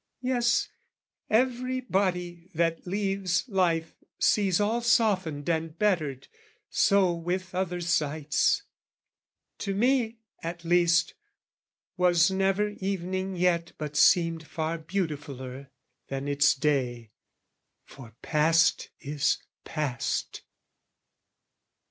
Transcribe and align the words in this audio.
Yes, 0.23 0.67
every 1.29 1.79
body 1.81 2.49
that 2.55 2.87
leaves 2.87 3.47
life 3.47 3.93
sees 4.17 4.59
all 4.59 4.81
Softened 4.81 5.47
and 5.47 5.77
bettered: 5.77 6.27
so 6.71 7.13
with 7.13 7.53
other 7.53 7.81
sights: 7.81 8.63
To 9.59 9.75
me 9.75 10.17
at 10.41 10.65
least 10.65 11.13
was 11.97 12.31
never 12.31 12.69
evening 12.69 13.35
yet 13.35 13.73
But 13.77 13.95
seemed 13.95 14.47
far 14.47 14.79
beautifuller 14.79 15.69
than 16.07 16.27
its 16.27 16.55
day, 16.55 17.11
For 17.85 18.15
past 18.23 18.89
is 19.01 19.37
past. 19.65 20.41